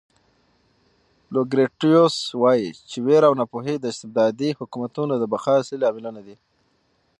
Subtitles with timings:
[1.33, 6.35] لوکریټیوس وایي چې وېره او ناپوهي د استبدادي حکومتونو د بقا اصلي لاملونه دي.